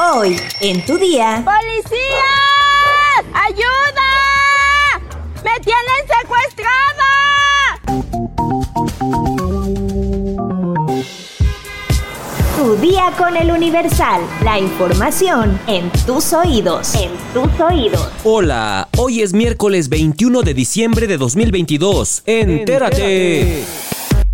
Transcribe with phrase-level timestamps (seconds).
[0.00, 1.42] Hoy, en tu día.
[1.44, 2.22] ¡Policía!
[3.32, 5.00] ¡Ayuda!
[5.42, 7.04] ¡Me tienen secuestrada!
[12.56, 14.20] Tu día con el Universal.
[14.44, 16.94] La información en tus oídos.
[16.94, 18.08] En tus oídos.
[18.22, 22.22] Hola, hoy es miércoles 21 de diciembre de 2022.
[22.24, 23.64] Entérate.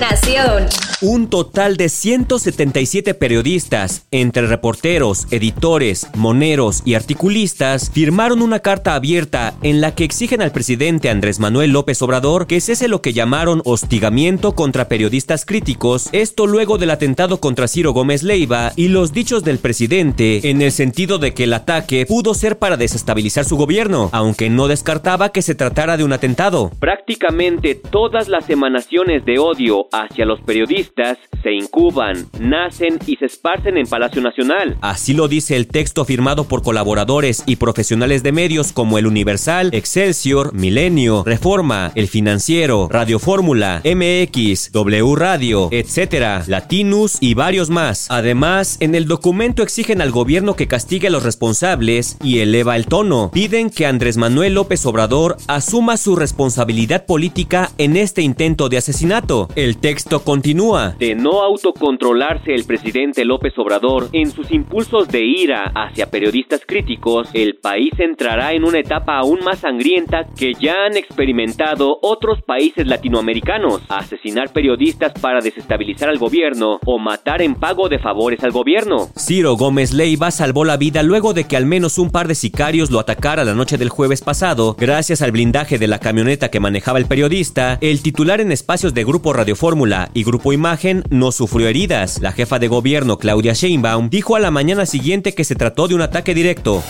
[0.00, 0.66] Nación.
[1.02, 9.54] Un total de 177 periodistas, entre reporteros, editores, moneros y articulistas, firmaron una carta abierta
[9.62, 13.60] en la que exigen al presidente Andrés Manuel López Obrador que cese lo que llamaron
[13.64, 19.44] hostigamiento contra periodistas críticos, esto luego del atentado contra Ciro Gómez Leiva y los dichos
[19.44, 24.08] del presidente en el sentido de que el ataque pudo ser para desestabilizar su gobierno,
[24.12, 26.70] aunque no descartaba que se tratara de un atentado.
[26.80, 33.76] Prácticamente todas las emanaciones de odio hacia los periodistas se incuban, nacen y se esparcen
[33.76, 34.76] en Palacio Nacional.
[34.80, 39.70] Así lo dice el texto firmado por colaboradores y profesionales de medios como El Universal,
[39.72, 48.06] Excelsior, Milenio, Reforma, El Financiero, Radio Fórmula, MX, W Radio, etc., Latinus y varios más.
[48.10, 52.86] Además, en el documento exigen al gobierno que castigue a los responsables y eleva el
[52.86, 53.30] tono.
[53.32, 59.48] Piden que Andrés Manuel López Obrador asuma su responsabilidad política en este intento de asesinato.
[59.54, 60.94] El texto continúa.
[60.98, 67.28] De no autocontrolarse el presidente López Obrador en sus impulsos de ira hacia periodistas críticos,
[67.32, 72.86] el país entrará en una etapa aún más sangrienta que ya han experimentado otros países
[72.86, 79.08] latinoamericanos, asesinar periodistas para desestabilizar al gobierno o matar en pago de favores al gobierno.
[79.16, 82.90] Ciro Gómez Leiva salvó la vida luego de que al menos un par de sicarios
[82.90, 86.98] lo atacara la noche del jueves pasado, gracias al blindaje de la camioneta que manejaba
[86.98, 91.68] el periodista, el titular en espacios de Grupo Radio Fórmula y Grupo Imagen no sufrió
[91.68, 92.18] heridas.
[92.20, 95.94] La jefa de gobierno, Claudia Sheinbaum, dijo a la mañana siguiente que se trató de
[95.94, 96.82] un ataque directo.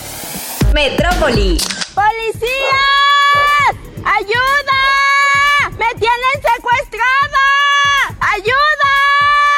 [0.73, 1.59] Metrópoli.
[1.93, 2.81] ¡Policía!
[4.03, 4.79] ¡Ayuda!
[5.77, 7.45] ¡Me tienen secuestrada!
[8.19, 8.80] ¡Ayuda!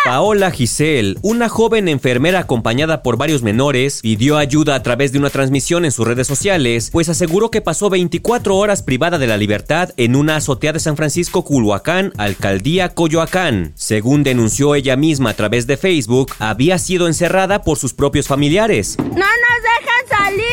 [0.03, 5.29] Paola Giselle, una joven enfermera acompañada por varios menores, pidió ayuda a través de una
[5.29, 9.91] transmisión en sus redes sociales, pues aseguró que pasó 24 horas privada de la libertad
[9.95, 13.71] en una azotea de San Francisco, Culhuacán, alcaldía Coyoacán.
[13.75, 18.97] Según denunció ella misma a través de Facebook, había sido encerrada por sus propios familiares.
[18.99, 20.43] ¡No nos dejan salir!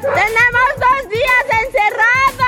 [0.00, 2.45] ¡Tenemos dos días encerrados!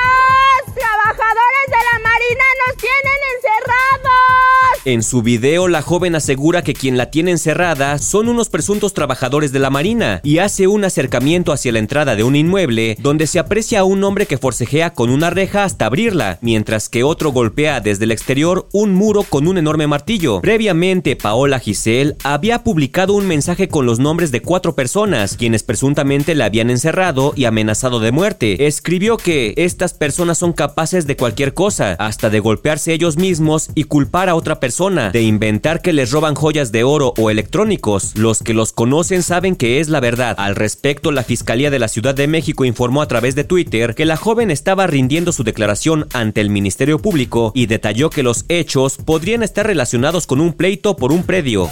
[4.88, 9.52] En su video, la joven asegura que quien la tiene encerrada son unos presuntos trabajadores
[9.52, 13.38] de la Marina y hace un acercamiento hacia la entrada de un inmueble donde se
[13.38, 17.82] aprecia a un hombre que forcejea con una reja hasta abrirla, mientras que otro golpea
[17.82, 20.40] desde el exterior un muro con un enorme martillo.
[20.40, 26.34] Previamente, Paola Giselle había publicado un mensaje con los nombres de cuatro personas, quienes presuntamente
[26.34, 28.66] la habían encerrado y amenazado de muerte.
[28.66, 33.84] Escribió que estas personas son capaces de cualquier cosa, hasta de golpearse ellos mismos y
[33.84, 38.12] culpar a otra persona de inventar que les roban joyas de oro o electrónicos.
[38.14, 40.36] Los que los conocen saben que es la verdad.
[40.38, 44.04] Al respecto, la Fiscalía de la Ciudad de México informó a través de Twitter que
[44.04, 48.98] la joven estaba rindiendo su declaración ante el Ministerio Público y detalló que los hechos
[48.98, 51.68] podrían estar relacionados con un pleito por un predio.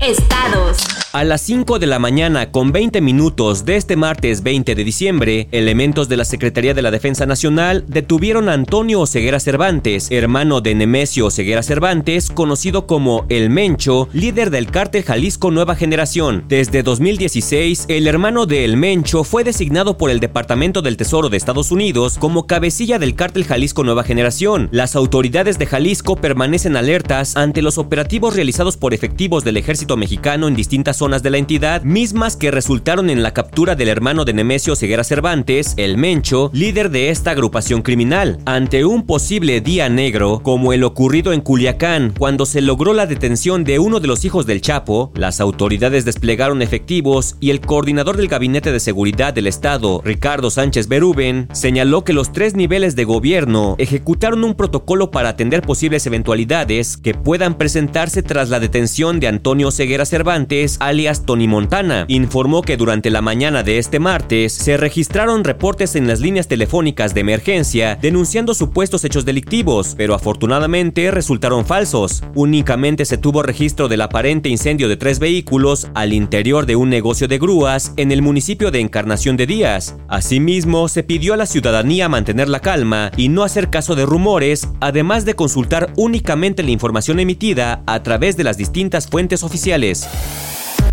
[0.00, 0.97] Estados.
[1.18, 5.48] A las 5 de la mañana con 20 minutos de este martes 20 de diciembre,
[5.50, 10.76] elementos de la Secretaría de la Defensa Nacional detuvieron a Antonio Oseguera Cervantes, hermano de
[10.76, 16.44] Nemesio Oseguera Cervantes, conocido como El Mencho, líder del cártel Jalisco Nueva Generación.
[16.46, 21.36] Desde 2016, el hermano de El Mencho fue designado por el Departamento del Tesoro de
[21.36, 24.68] Estados Unidos como cabecilla del cártel Jalisco Nueva Generación.
[24.70, 30.46] Las autoridades de Jalisco permanecen alertas ante los operativos realizados por efectivos del ejército mexicano
[30.46, 34.34] en distintas zonas de la entidad, mismas que resultaron en la captura del hermano de
[34.34, 40.40] Nemesio Ceguera Cervantes, el Mencho, líder de esta agrupación criminal, ante un posible día negro,
[40.42, 44.44] como el ocurrido en Culiacán, cuando se logró la detención de uno de los hijos
[44.44, 50.02] del Chapo, las autoridades desplegaron efectivos y el coordinador del Gabinete de Seguridad del Estado,
[50.04, 55.62] Ricardo Sánchez Beruben, señaló que los tres niveles de gobierno ejecutaron un protocolo para atender
[55.62, 62.06] posibles eventualidades que puedan presentarse tras la detención de Antonio Ceguera Cervantes, alias Tony Montana,
[62.08, 67.14] informó que durante la mañana de este martes se registraron reportes en las líneas telefónicas
[67.14, 72.24] de emergencia denunciando supuestos hechos delictivos, pero afortunadamente resultaron falsos.
[72.34, 77.28] Únicamente se tuvo registro del aparente incendio de tres vehículos al interior de un negocio
[77.28, 79.96] de grúas en el municipio de Encarnación de Díaz.
[80.08, 84.68] Asimismo, se pidió a la ciudadanía mantener la calma y no hacer caso de rumores,
[84.80, 90.08] además de consultar únicamente la información emitida a través de las distintas fuentes oficiales.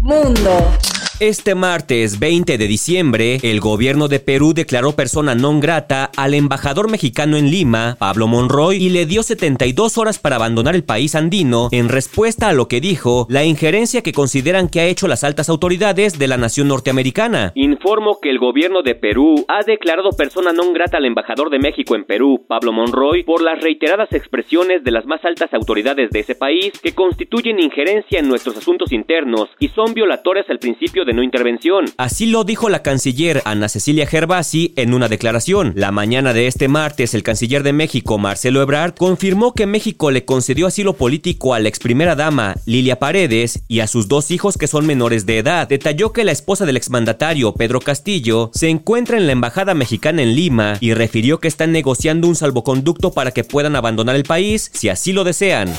[0.06, 0.95] Mundo.
[1.22, 6.92] Este martes 20 de diciembre, el gobierno de Perú declaró persona non grata al embajador
[6.92, 11.70] mexicano en Lima, Pablo Monroy, y le dio 72 horas para abandonar el país andino
[11.72, 15.48] en respuesta a lo que dijo la injerencia que consideran que ha hecho las altas
[15.48, 17.54] autoridades de la nación norteamericana.
[17.56, 21.96] Informo que el gobierno de Perú ha declarado persona non grata al embajador de México
[21.96, 26.36] en Perú, Pablo Monroy, por las reiteradas expresiones de las más altas autoridades de ese
[26.36, 31.24] país que constituyen injerencia en nuestros asuntos internos y son violatorias al principio de no
[31.24, 31.86] intervención.
[31.98, 35.74] Así lo dijo la canciller Ana Cecilia Gervasi en una declaración.
[35.76, 40.26] La mañana de este martes, el canciller de México, Marcelo Ebrard, confirmó que México le
[40.26, 44.58] concedió asilo político a la ex primera dama, Lilia Paredes, y a sus dos hijos
[44.58, 45.68] que son menores de edad.
[45.68, 50.36] Detalló que la esposa del exmandatario, Pedro Castillo, se encuentra en la embajada mexicana en
[50.36, 54.90] Lima y refirió que están negociando un salvoconducto para que puedan abandonar el país si
[54.90, 55.74] así lo desean.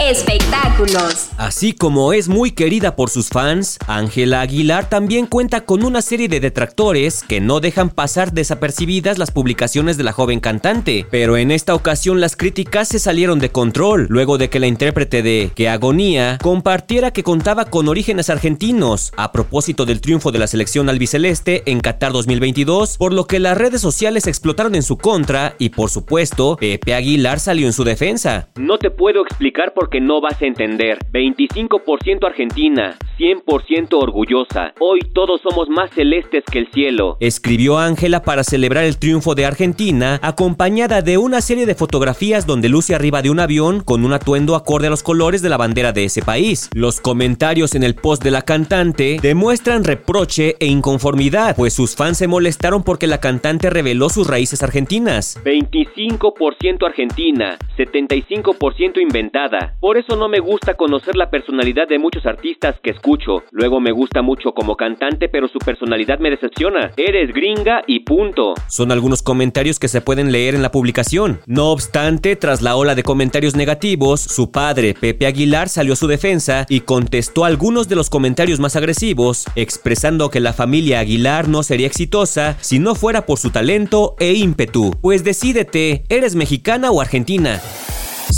[0.00, 1.28] Espectáculos.
[1.36, 6.28] Así como es muy querida por sus fans, Ángela Aguilar también cuenta con una serie
[6.28, 11.06] de detractores que no dejan pasar desapercibidas las publicaciones de la joven cantante.
[11.10, 15.22] Pero en esta ocasión las críticas se salieron de control luego de que la intérprete
[15.22, 20.46] de Que Agonía compartiera que contaba con orígenes argentinos a propósito del triunfo de la
[20.46, 25.54] selección albiceleste en Qatar 2022, por lo que las redes sociales explotaron en su contra
[25.58, 28.48] y por supuesto Pepe Aguilar salió en su defensa.
[28.56, 30.96] No te puedo explicar por porque no vas a entender.
[31.12, 34.74] 25% Argentina, 100% orgullosa.
[34.78, 37.16] Hoy todos somos más celestes que el cielo.
[37.18, 42.68] Escribió Ángela para celebrar el triunfo de Argentina, acompañada de una serie de fotografías donde
[42.68, 45.90] luce arriba de un avión con un atuendo acorde a los colores de la bandera
[45.90, 46.70] de ese país.
[46.74, 52.18] Los comentarios en el post de la cantante demuestran reproche e inconformidad, pues sus fans
[52.18, 55.42] se molestaron porque la cantante reveló sus raíces argentinas.
[55.44, 59.71] 25% Argentina, 75% inventada.
[59.80, 63.42] Por eso no me gusta conocer la personalidad de muchos artistas que escucho.
[63.50, 66.90] Luego me gusta mucho como cantante, pero su personalidad me decepciona.
[66.96, 68.54] Eres gringa y punto.
[68.68, 71.40] Son algunos comentarios que se pueden leer en la publicación.
[71.46, 76.06] No obstante, tras la ola de comentarios negativos, su padre, Pepe Aguilar, salió a su
[76.06, 81.62] defensa y contestó algunos de los comentarios más agresivos, expresando que la familia Aguilar no
[81.62, 84.92] sería exitosa si no fuera por su talento e ímpetu.
[85.00, 87.60] Pues decídete, ¿eres mexicana o argentina?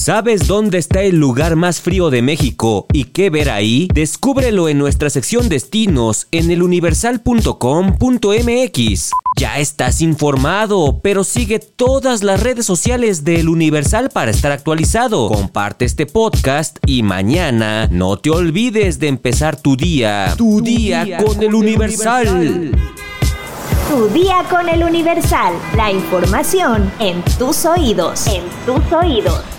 [0.04, 3.88] ¿Sabes dónde está el lugar más frío de México y qué ver ahí?
[3.94, 9.10] Descúbrelo en nuestra sección destinos en eluniversal.com.mx.
[9.38, 15.28] Ya estás informado, pero sigue todas las redes sociales de El Universal para estar actualizado.
[15.28, 20.34] Comparte este podcast y mañana no te olvides de empezar tu día.
[20.36, 22.72] Tu, día, con, El Universal.
[23.88, 25.54] Tu día con El Universal.
[25.74, 28.26] La información en tus oídos.
[28.26, 29.53] En tus oídos.